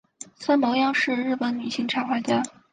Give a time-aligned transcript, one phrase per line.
[0.33, 2.41] 三毛央是日本女性插画家。